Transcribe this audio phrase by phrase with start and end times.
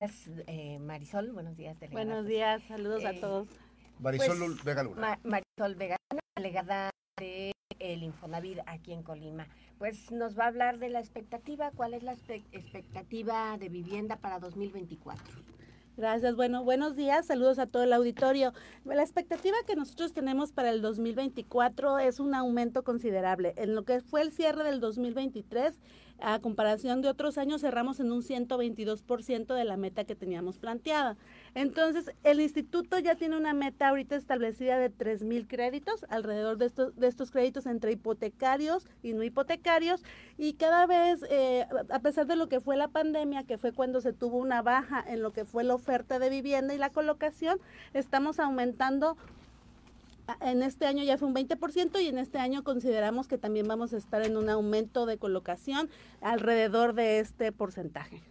[0.00, 1.78] Eh, Marisol, buenos días.
[1.78, 2.04] Delegada.
[2.06, 3.48] Buenos días, saludos a eh, todos.
[3.98, 5.20] Marisol pues, Vega Luna.
[5.24, 9.46] Marisol Vega Luna, delegada de el Infonavit aquí en Colima.
[9.76, 14.38] Pues nos va a hablar de la expectativa, cuál es la expectativa de vivienda para
[14.38, 15.22] 2024.
[15.98, 16.34] Gracias.
[16.34, 17.26] Bueno, buenos días.
[17.26, 18.54] Saludos a todo el auditorio.
[18.86, 23.52] La expectativa que nosotros tenemos para el 2024 es un aumento considerable.
[23.56, 25.78] En lo que fue el cierre del 2023,
[26.22, 31.16] a comparación de otros años, cerramos en un 122% de la meta que teníamos planteada.
[31.54, 36.66] Entonces, el instituto ya tiene una meta ahorita establecida de 3 mil créditos, alrededor de
[36.66, 40.02] estos, de estos créditos entre hipotecarios y no hipotecarios.
[40.38, 44.00] Y cada vez, eh, a pesar de lo que fue la pandemia, que fue cuando
[44.00, 47.58] se tuvo una baja en lo que fue la oferta de vivienda y la colocación,
[47.94, 49.16] estamos aumentando
[50.40, 53.92] en este año ya fue un 20% y en este año consideramos que también vamos
[53.92, 55.88] a estar en un aumento de colocación
[56.20, 58.22] alrededor de este porcentaje.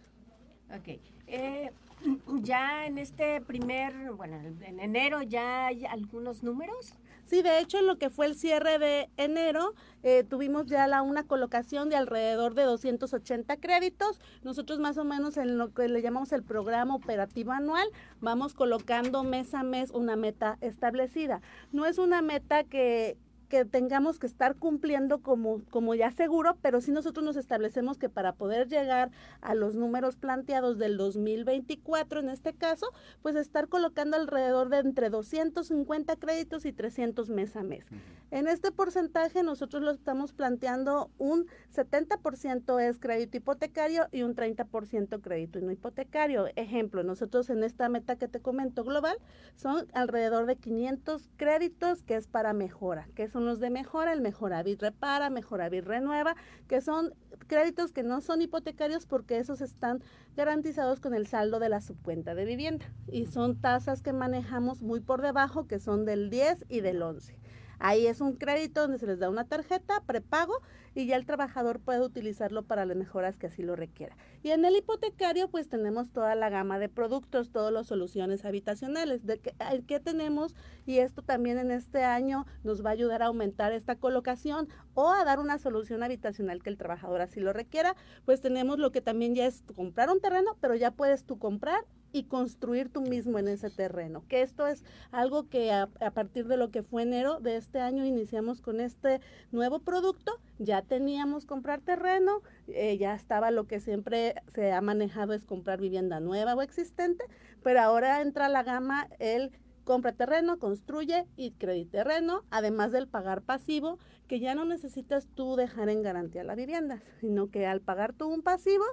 [0.74, 1.00] Ok.
[1.26, 1.70] Eh,
[2.42, 6.94] ya en este primer, bueno, en enero ya hay algunos números.
[7.30, 11.00] Sí, de hecho, en lo que fue el cierre de enero, eh, tuvimos ya la,
[11.00, 14.18] una colocación de alrededor de 280 créditos.
[14.42, 17.86] Nosotros más o menos en lo que le llamamos el programa operativo anual,
[18.20, 21.40] vamos colocando mes a mes una meta establecida.
[21.70, 23.16] No es una meta que,
[23.50, 28.08] que tengamos que estar cumpliendo como, como ya seguro, pero sí nosotros nos establecemos que
[28.08, 29.10] para poder llegar
[29.42, 32.86] a los números planteados del 2024, en este caso,
[33.20, 37.86] pues estar colocando alrededor de entre 250 créditos y 300 mes a mes.
[38.30, 45.20] En este porcentaje nosotros lo estamos planteando un 70% es crédito hipotecario y un 30%
[45.20, 46.46] crédito no hipotecario.
[46.54, 49.16] Ejemplo, nosotros en esta meta que te comento global
[49.56, 54.20] son alrededor de 500 créditos que es para mejora, que son los de mejora, el
[54.20, 56.36] Mejoravit repara, Mejoravit renueva,
[56.68, 57.12] que son
[57.48, 60.04] créditos que no son hipotecarios porque esos están
[60.36, 65.00] garantizados con el saldo de la subcuenta de vivienda y son tasas que manejamos muy
[65.00, 67.39] por debajo que son del 10 y del 11.
[67.80, 70.60] Ahí es un crédito donde se les da una tarjeta prepago
[70.94, 74.16] y ya el trabajador puede utilizarlo para las mejoras que así lo requiera.
[74.42, 79.26] Y en el hipotecario pues tenemos toda la gama de productos, todas las soluciones habitacionales.
[79.26, 79.54] De que,
[79.86, 80.54] ¿Qué tenemos?
[80.86, 85.10] Y esto también en este año nos va a ayudar a aumentar esta colocación o
[85.10, 87.96] a dar una solución habitacional que el trabajador así lo requiera.
[88.24, 91.84] Pues tenemos lo que también ya es comprar un terreno, pero ya puedes tú comprar
[92.12, 94.24] y construir tú mismo en ese terreno.
[94.28, 98.04] Que esto es algo que a, partir de lo que fue enero de este año
[98.04, 99.20] iniciamos con este
[99.52, 100.40] nuevo producto.
[100.62, 105.80] Ya teníamos comprar terreno, eh, ya estaba lo que siempre se ha manejado es comprar
[105.80, 107.24] vivienda nueva o existente,
[107.62, 109.52] pero ahora entra la gama el
[109.84, 115.56] compra terreno, construye y crédito terreno, además del pagar pasivo, que ya no necesitas tú
[115.56, 118.84] dejar en garantía la vivienda, sino que al pagar tú un pasivo,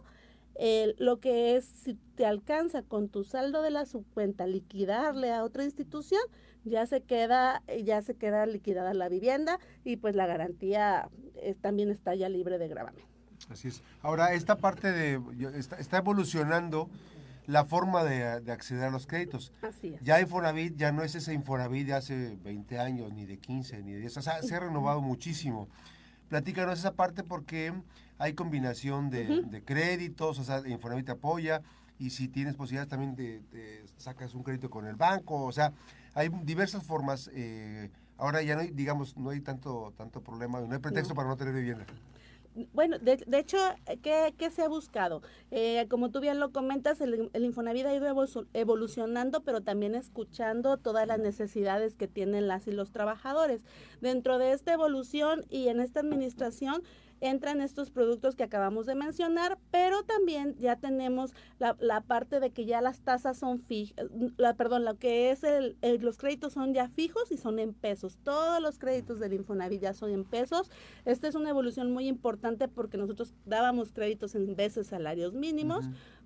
[0.97, 5.65] lo que es si te alcanza con tu saldo de la subcuenta liquidarle a otra
[5.65, 6.21] institución,
[6.69, 11.89] ya se queda ya se queda liquidada la vivienda y pues la garantía eh, también
[11.89, 13.03] está ya libre de gravamen.
[13.49, 13.83] Así es.
[14.01, 15.21] Ahora esta parte de
[15.55, 16.89] está, evolucionando
[17.45, 19.53] la forma de, acceder a los créditos.
[19.61, 20.01] Así es.
[20.01, 23.93] Ya Infonavit ya no es ese Infonavit de hace 20 años, ni de 15, ni
[23.93, 24.17] de 10.
[24.17, 25.69] O sea, se ha renovado muchísimo.
[26.27, 27.73] Platícanos esa parte porque
[28.17, 31.61] hay combinación de, créditos, o sea, Infonavit te apoya
[31.99, 35.73] y si tienes posibilidades también de, sacas un crédito con el banco, o sea,
[36.13, 37.29] hay diversas formas.
[37.33, 41.27] Eh, ahora ya no hay, digamos, no hay tanto tanto problema, no hay pretexto para
[41.27, 41.85] no tener vivienda.
[42.73, 43.57] Bueno, de, hecho,
[44.01, 45.21] ¿qué, se ha buscado?
[45.51, 48.07] Eh, como tú bien lo comentas, el, el Infonavit ha ido
[48.53, 53.63] evolucionando, pero también escuchando todas las necesidades que tienen las y los trabajadores.
[54.01, 56.81] Dentro de esta evolución y en esta administración,
[57.21, 62.51] entran estos productos que acabamos de mencionar, pero también ya tenemos la, la parte de
[62.51, 64.07] que ya las tasas son fijas,
[64.37, 68.17] la, perdón, lo que es el, los créditos son ya fijos y son en pesos.
[68.23, 70.71] Todos los créditos del Infonavit ya son en pesos.
[71.05, 75.85] Esta es una evolución muy importante porque nosotros dábamos créditos en veces salarios mínimos,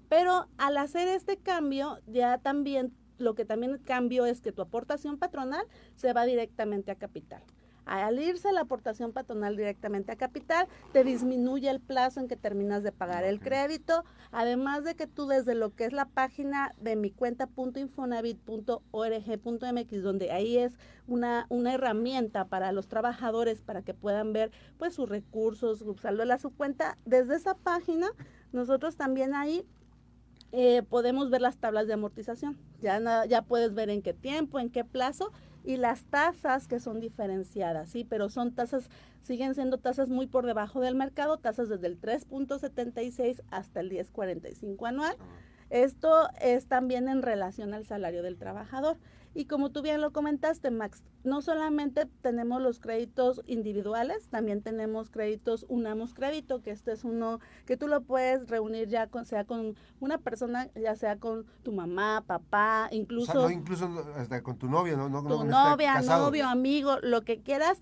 [0.09, 5.17] pero al hacer este cambio ya también lo que también cambio es que tu aportación
[5.17, 5.65] patronal
[5.95, 7.43] se va directamente a capital.
[7.85, 12.83] Al irse la aportación patronal directamente a capital, te disminuye el plazo en que terminas
[12.83, 16.95] de pagar el crédito, además de que tú desde lo que es la página de
[16.95, 20.73] mi cuenta.infonavit.org.mx, donde ahí es
[21.07, 26.37] una, una herramienta para los trabajadores para que puedan ver pues sus recursos, saldo de
[26.37, 28.07] su cuenta, desde esa página
[28.51, 29.65] nosotros también ahí
[30.51, 32.57] eh, podemos ver las tablas de amortización.
[32.81, 35.31] Ya, ya puedes ver en qué tiempo, en qué plazo
[35.63, 38.89] y las tasas que son diferenciadas, sí, pero son tasas,
[39.21, 44.87] siguen siendo tasas muy por debajo del mercado, tasas desde el 3.76 hasta el 10.45
[44.87, 45.15] anual.
[45.69, 48.97] Esto es también en relación al salario del trabajador.
[49.33, 55.09] Y como tú bien lo comentaste, Max, no solamente tenemos los créditos individuales, también tenemos
[55.09, 59.45] créditos Unamos Crédito, que este es uno que tú lo puedes reunir ya con, sea
[59.45, 63.49] con una persona, ya sea con tu mamá, papá, incluso...
[63.49, 63.87] incluso
[64.17, 65.09] hasta con tu novia, ¿no?
[65.09, 67.79] no tu novia, novio, amigo, lo que quieras.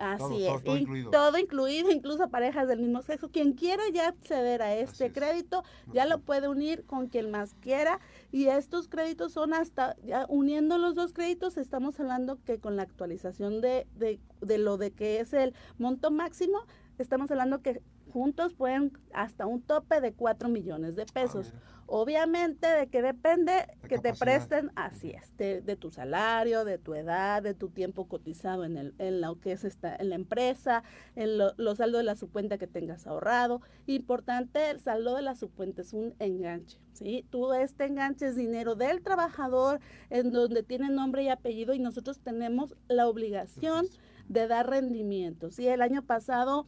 [0.00, 0.64] así es.
[0.64, 1.10] Todo, incluido.
[1.10, 1.90] todo, incluido.
[1.90, 3.30] incluso parejas del mismo sexo.
[3.30, 5.62] Quien quiera ya acceder a este crédito,
[5.92, 8.00] ya lo puede unir con quien más quiera.
[8.32, 12.82] Y estos créditos son hasta, ya uniendo los dos créditos, estamos hablando que con la
[12.82, 16.58] actualización de, de, lo de que es el monto máximo,
[16.98, 17.82] estamos hablando que
[18.16, 21.52] juntos pueden hasta un tope de 4 millones de ah, pesos.
[21.84, 23.52] Obviamente de que depende
[23.90, 28.64] que te presten, así es, de, tu salario, de tu edad, de tu tiempo cotizado
[28.64, 30.82] en, el, en lo que es esta, en la empresa,
[31.14, 33.60] en los saldos de la subcuenta que tengas ahorrado.
[33.86, 36.78] Importante, el saldo de la subcuenta es un enganche.
[36.94, 37.26] ¿sí?
[37.28, 39.78] Tú este enganche es dinero del trabajador
[40.08, 43.86] en donde tiene nombre y apellido y nosotros tenemos la obligación
[44.26, 45.50] de dar rendimiento.
[45.50, 45.68] ¿sí?
[45.68, 46.66] El año pasado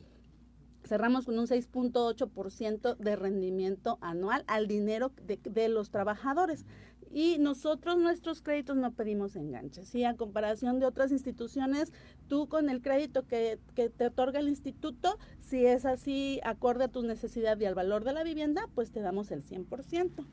[0.88, 6.64] cerramos con un 6.8% de rendimiento anual al dinero de, los trabajadores.
[7.11, 9.88] Y nosotros, nuestros créditos, no pedimos enganches.
[9.88, 10.05] ¿sí?
[10.05, 11.93] A comparación de otras instituciones,
[12.29, 17.02] tú con el crédito que, te otorga el instituto, si es así, acorde a tu
[17.02, 20.26] necesidad y al valor de la vivienda, pues te damos el 100%.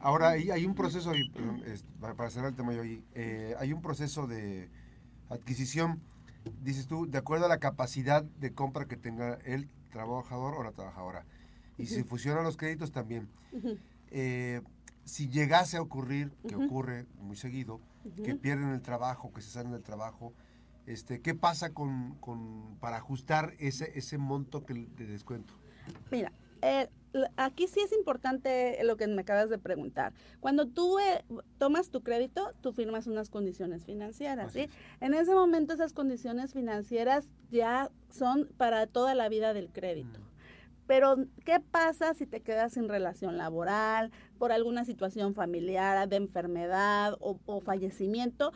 [0.00, 1.12] Ahora, hay, un proceso,
[2.00, 2.82] para cerrar el tema, yo,
[3.14, 4.68] eh, hay un proceso de
[5.30, 6.02] adquisición
[6.62, 10.72] dices tú, de acuerdo a la capacidad de compra que tenga el trabajador o la
[10.72, 11.24] trabajadora.
[11.78, 13.28] Y si fusionan los créditos también.
[14.10, 14.62] Eh,
[15.04, 17.80] si llegase a ocurrir, que ocurre muy seguido,
[18.24, 20.32] que pierden el trabajo, que se salen del trabajo,
[20.86, 25.54] este, ¿qué pasa con, con, para ajustar ese, ese monto que, de descuento?
[26.10, 26.32] Mira,
[26.62, 26.88] eh,
[27.36, 30.12] aquí sí es importante lo que me acabas de preguntar.
[30.40, 31.24] Cuando tú eh,
[31.58, 34.68] tomas tu crédito, tú firmas unas condiciones financieras, ¿sí?
[35.00, 40.20] En ese momento esas condiciones financieras ya son para toda la vida del crédito.
[40.20, 40.36] Mm.
[40.86, 47.16] Pero, ¿qué pasa si te quedas sin relación laboral, por alguna situación familiar, de enfermedad
[47.18, 48.52] o, fallecimiento?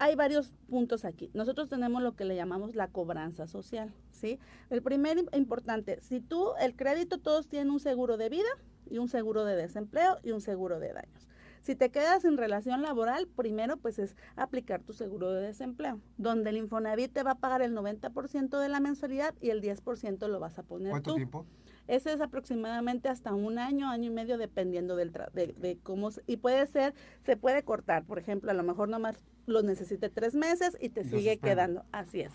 [0.00, 1.30] Hay varios puntos aquí.
[1.34, 4.38] Nosotros tenemos lo que le llamamos la cobranza social, ¿sí?
[4.70, 8.48] El primer importante, si tú, el crédito, todos tienen un seguro de vida
[8.88, 11.28] y un seguro de desempleo y un seguro de daños.
[11.60, 16.48] Si te quedas en relación laboral, primero pues es aplicar tu seguro de desempleo, donde
[16.48, 20.40] el Infonavit te va a pagar el 90% de la mensualidad y el 10% lo
[20.40, 21.44] vas a poner ¿Cuánto tiempo?
[21.90, 26.36] Ese es aproximadamente hasta un año, año y medio, dependiendo del de, de, cómo, y
[26.36, 26.94] puede ser,
[27.26, 29.16] se puede cortar, por ejemplo, a lo mejor nomás
[29.46, 32.32] lo necesite tres meses y te sigue quedando, así es.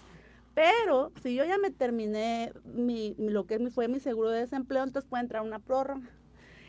[0.55, 5.09] Pero si yo ya me terminé mi, lo que fue mi seguro de desempleo, entonces
[5.09, 6.09] puede entrar una prórroga.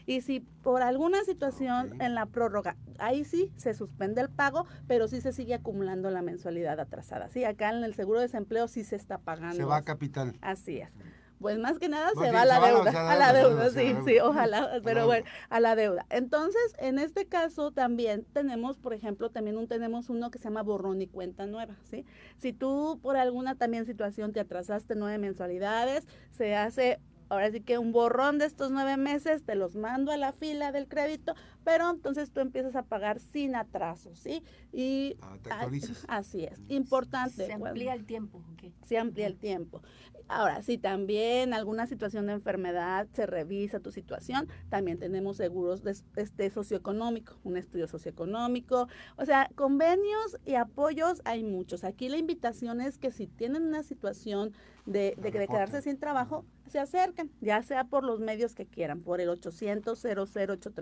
[0.06, 5.08] Y si por alguna situación en la prórroga, ahí sí se suspende el pago, pero
[5.08, 7.30] sí se sigue acumulando la mensualidad atrasada.
[7.30, 9.56] Sí, acá en el seguro de desempleo sí se está pagando.
[9.56, 10.38] Se va a capital.
[10.40, 10.92] Así es
[11.40, 14.80] pues más que nada se va a la deuda, a la deuda, sí, sí, ojalá,
[14.82, 16.06] pero bueno, a la deuda.
[16.10, 20.62] Entonces, en este caso también tenemos, por ejemplo, también un, tenemos uno que se llama
[20.62, 22.04] borrón y cuenta nueva, ¿sí?
[22.38, 27.78] Si tú por alguna también situación te atrasaste nueve mensualidades, se hace ahora sí que
[27.78, 31.34] un borrón de estos nueve meses, te los mando a la fila del crédito,
[31.64, 34.42] pero entonces tú empiezas a pagar sin atraso, ¿sí?
[34.72, 36.04] Y ah, te actualizas.
[36.08, 37.46] así es, importante.
[37.46, 38.42] Se amplía el tiempo.
[38.84, 39.82] Se amplía el tiempo.
[40.28, 45.95] Ahora, si también alguna situación de enfermedad se revisa tu situación, también tenemos seguros de,
[46.16, 48.88] este socioeconómico, un estudio socioeconómico.
[49.16, 51.85] O sea, convenios y apoyos hay muchos.
[51.85, 54.52] Aquí la invitación es que si tienen una situación
[54.87, 59.21] de, de, quedarse sin trabajo, se acerquen, ya sea por los medios que quieran, por
[59.21, 60.73] el 800 008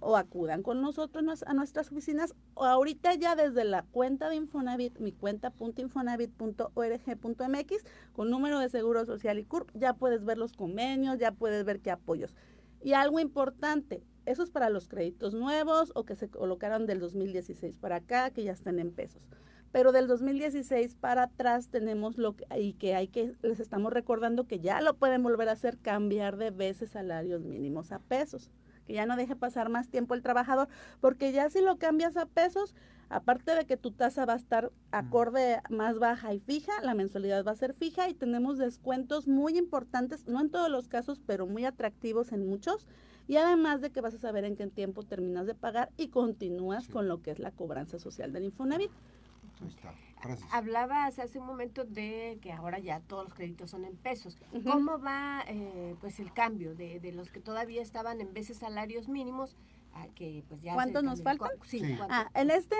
[0.00, 4.98] o acudan con nosotros a nuestras oficinas o ahorita ya desde la cuenta de Infonavit,
[4.98, 11.32] mi cuenta.infonavit.org.mx con número de seguro social y CURP, ya puedes ver los convenios, ya
[11.32, 12.34] puedes ver qué apoyos.
[12.82, 17.76] Y algo importante, eso es para los créditos nuevos o que se colocaron del 2016
[17.76, 19.22] para acá, que ya están en pesos.
[19.76, 24.46] Pero del 2016 para atrás tenemos lo que, y que hay que, les estamos recordando
[24.46, 28.50] que ya lo pueden volver a hacer, cambiar de veces salarios mínimos a pesos
[28.86, 30.68] que ya no deje pasar más tiempo el trabajador,
[31.00, 32.74] porque ya si lo cambias a pesos,
[33.10, 37.44] aparte de que tu tasa va a estar acorde más baja y fija, la mensualidad
[37.44, 41.46] va a ser fija y tenemos descuentos muy importantes, no en todos los casos, pero
[41.46, 42.86] muy atractivos en muchos.
[43.28, 46.86] Y además de que vas a saber en qué tiempo terminas de pagar y continúas
[46.86, 48.92] con lo que es la cobranza social del Infonavit.
[50.50, 54.36] Hablabas hace un momento de que ahora ya todos los créditos son en pesos.
[54.64, 59.08] ¿Cómo va eh, pues el cambio de, de los que todavía estaban en veces salarios
[59.08, 59.56] mínimos
[60.14, 61.48] que pues ya ¿Cuánto nos falta?
[61.64, 62.76] Sí, Ah, en este,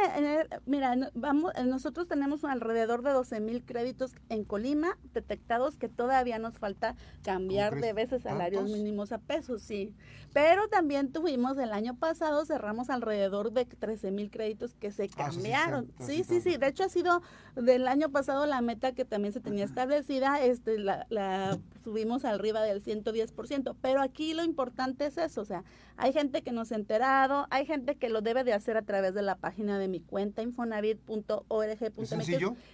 [0.66, 6.58] mira, vamos, nosotros tenemos alrededor de 12 mil créditos en Colima detectados que todavía nos
[6.58, 9.94] falta cambiar de veces salarios mínimos a pesos, sí.
[10.32, 15.28] Pero también tuvimos el año pasado, cerramos alrededor de 13 mil créditos que se ah,
[15.30, 15.92] cambiaron.
[16.00, 17.22] sí, sí, sí, De hecho ha sido
[17.54, 22.62] del año pasado la meta que también se tenía establecida, este, la, la subimos arriba
[22.62, 23.76] del 110%.
[23.80, 25.64] Pero aquí lo importante es eso, o sea,
[25.98, 29.14] hay gente que nos ha enterado, hay gente que lo debe de hacer a través
[29.14, 32.12] de la página de mi cuenta infonavit.org.mx.
[32.12, 32.12] ¿Es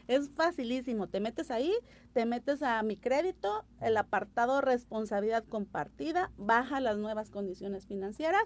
[0.09, 1.73] Es facilísimo, te metes ahí,
[2.13, 8.43] te metes a mi crédito, el apartado responsabilidad compartida, baja las nuevas condiciones financieras.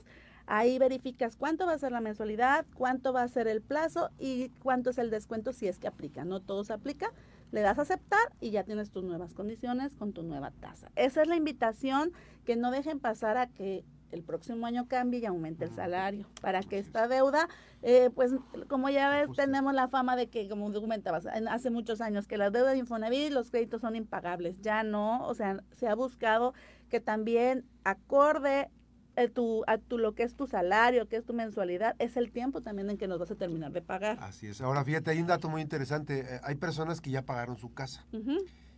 [0.49, 4.50] Ahí verificas cuánto va a ser la mensualidad, cuánto va a ser el plazo y
[4.62, 6.25] cuánto es el descuento si es que aplica.
[6.25, 7.12] No todo se aplica,
[7.50, 10.92] le das a aceptar y ya tienes tus nuevas condiciones con tu nueva tasa.
[10.95, 12.12] Esa es la invitación,
[12.45, 13.85] que no dejen pasar a que
[14.16, 17.49] el próximo año cambie y aumente el salario, para que esta deuda,
[17.82, 18.32] eh, pues
[18.68, 22.50] como ya ves, tenemos la fama de que, como comentabas, hace muchos años, que la
[22.50, 26.54] deuda de Infonavit y los créditos son impagables, ya no, o sea, se ha buscado
[26.88, 28.70] que también acorde
[29.16, 32.30] eh, tu, a tu, lo que es tu salario, que es tu mensualidad, es el
[32.30, 34.18] tiempo también en que nos vas a terminar de pagar.
[34.20, 34.61] Así es.
[34.61, 36.20] Ahora fíjate, hay un dato muy interesante.
[36.20, 38.04] Eh, hay personas que ya pagaron su casa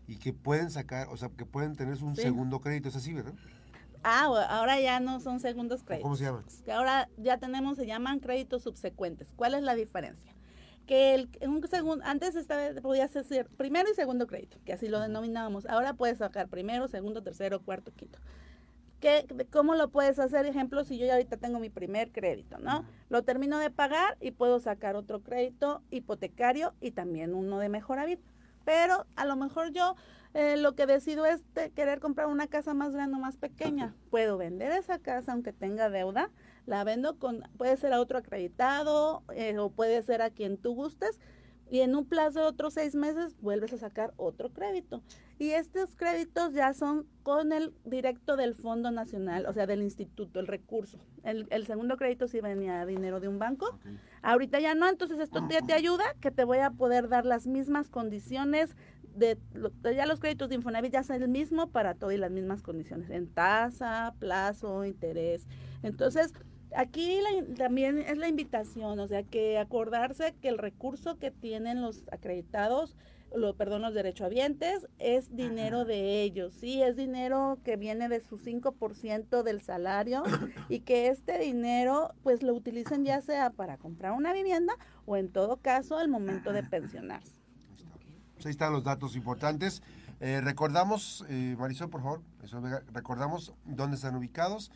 [0.07, 3.35] y que pueden sacar, o sea, que pueden tener un segundo crédito, es así, ¿verdad?
[4.03, 6.05] Ah, ahora ya no son segundos créditos.
[6.05, 6.45] ¿Cómo se llaman?
[6.73, 9.33] Ahora ya tenemos, se llaman créditos subsecuentes.
[9.37, 10.35] ¿Cuál es la diferencia?
[10.87, 15.01] Que el, un segundo, antes esta podías hacer primero y segundo crédito, que así lo
[15.01, 15.67] denominábamos.
[15.67, 18.19] Ahora puedes sacar primero, segundo, tercero, cuarto, quinto.
[19.01, 20.47] ¿Qué, ¿Cómo lo puedes hacer?
[20.47, 22.85] Ejemplo, si yo ya ahorita tengo mi primer crédito, ¿no?
[23.11, 28.07] Lo termino de pagar y puedo sacar otro crédito hipotecario y también uno de mejora
[28.07, 28.23] vida.
[28.69, 29.97] Pero a lo mejor yo
[30.35, 31.43] eh, lo que decido es
[31.75, 33.95] querer comprar una casa más grande o más pequeña.
[34.11, 36.31] Puedo vender esa casa aunque tenga deuda,
[36.67, 40.75] la vendo con, puede ser a otro acreditado eh, o puede ser a quien tú
[40.75, 41.19] gustes
[41.71, 45.03] y en un plazo de otros seis meses vuelves a sacar otro crédito.
[45.39, 50.41] Y estos créditos ya son con el directo del Fondo Nacional, o sea, del instituto,
[50.41, 50.99] el recurso.
[51.23, 53.79] El, segundo crédito sí venía dinero de un banco.
[54.23, 57.47] Ahorita ya no, entonces esto ya te ayuda, que te voy a poder dar las
[57.47, 58.77] mismas condiciones.
[59.15, 59.37] De,
[59.83, 63.11] ya los créditos de Infonavit ya son el mismo para todo y las mismas condiciones,
[63.11, 65.47] en tasa, plazo, interés.
[65.83, 66.33] Entonces,
[66.77, 67.21] Aquí
[67.57, 72.95] también es la invitación, o sea, que acordarse que el recurso que tienen los acreditados,
[73.35, 78.39] lo, perdón, los derechohabientes, es dinero de ellos, sí, es dinero que viene de su
[78.39, 80.23] 5% del salario
[80.69, 84.75] y que este dinero pues lo utilicen ya sea para comprar una vivienda
[85.07, 87.33] o en todo caso al momento de pensionarse.
[88.35, 89.83] Pues ahí están los datos importantes.
[90.21, 92.23] Eh, recordamos, eh, Marisol, por favor,
[92.93, 94.71] recordamos dónde están ubicados